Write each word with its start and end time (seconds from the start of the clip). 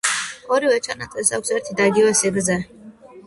ორივე 0.55 0.77
ჩანაწერს 0.87 1.29
აქვს 1.37 1.53
ერთი 1.57 1.77
და 1.81 1.87
იგივე 1.91 2.13
სიგრძე. 2.21 2.57